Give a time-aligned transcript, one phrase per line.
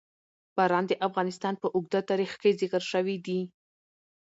[0.57, 3.39] باران د افغانستان په اوږده تاریخ کې ذکر شوي دي.